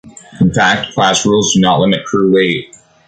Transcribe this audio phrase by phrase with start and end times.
[0.39, 2.75] In fact, class rules do not limit crew weight.